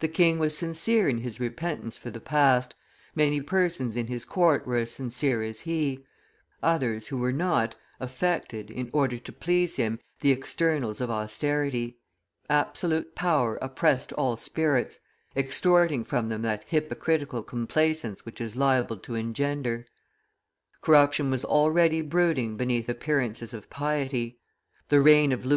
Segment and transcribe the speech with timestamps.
[0.00, 2.74] The king was sincere in his repentance for the past,
[3.14, 6.04] many persons in his court were as sincere as he;
[6.62, 11.96] others, who were not, affected, in order to please him, the externals of austerity;
[12.50, 15.00] absolute power oppressed all spirits,
[15.34, 19.86] extorting from them that hypocritical complaisance which is liable to engender;
[20.82, 24.38] corruption was already brooding beneath appearances of piety;
[24.90, 25.56] the reign of Louis